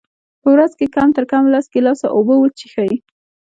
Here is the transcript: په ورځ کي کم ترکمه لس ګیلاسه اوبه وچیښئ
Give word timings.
په 0.41 0.47
ورځ 0.55 0.71
کي 0.79 0.85
کم 0.95 1.07
ترکمه 1.17 1.49
لس 1.53 1.65
ګیلاسه 1.73 2.07
اوبه 2.15 2.35
وچیښئ 2.37 2.91